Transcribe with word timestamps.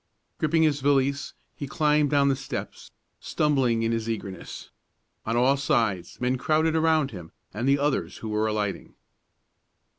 Gripping 0.39 0.63
his 0.63 0.81
valise, 0.81 1.33
he 1.55 1.67
climbed 1.67 2.09
down 2.09 2.27
the 2.27 2.35
steps, 2.35 2.89
stumbling 3.19 3.83
in 3.83 3.91
his 3.91 4.09
eagerness. 4.09 4.71
On 5.27 5.37
all 5.37 5.57
sides 5.57 6.19
men 6.19 6.39
crowded 6.39 6.75
around 6.75 7.11
him 7.11 7.31
and 7.53 7.69
the 7.69 7.77
others 7.77 8.17
who 8.17 8.29
were 8.29 8.47
alighting. 8.47 8.95